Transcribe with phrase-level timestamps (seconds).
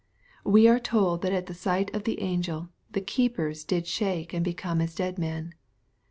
[0.43, 4.43] We are told that at the sight of the angel," the keepers did shake and
[4.43, 5.53] become as dead men.''